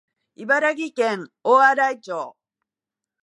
[0.35, 2.35] 茨城県大洗町